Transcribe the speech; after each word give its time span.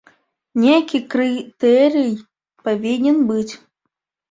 Нейкі 0.63 1.01
крытэрый 1.15 2.09
павінен 2.65 3.23
быць. 3.31 3.49